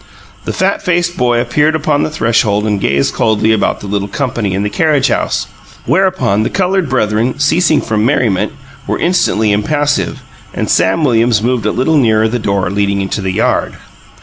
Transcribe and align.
The 0.45 0.51
fat 0.51 0.81
faced 0.81 1.15
boy 1.15 1.39
appeared 1.39 1.75
upon 1.75 2.01
the 2.01 2.09
threshold 2.09 2.65
and 2.65 2.81
gazed 2.81 3.13
coldly 3.13 3.51
about 3.53 3.81
the 3.81 3.85
little 3.85 4.07
company 4.07 4.55
in 4.55 4.63
the 4.63 4.69
carriage 4.71 5.09
house, 5.09 5.45
whereupon 5.85 6.41
the 6.41 6.49
coloured 6.49 6.89
brethren, 6.89 7.37
ceasing 7.37 7.81
from 7.81 8.03
merriment, 8.03 8.51
were 8.87 8.97
instantly 8.97 9.51
impassive, 9.51 10.23
and 10.55 10.71
Sam 10.71 11.03
Williams 11.03 11.43
moved 11.43 11.67
a 11.67 11.71
little 11.71 11.97
nearer 11.97 12.27
the 12.27 12.39
door 12.39 12.71
leading 12.71 12.99
into 12.99 13.21
the 13.21 13.33
yard. 13.33 13.75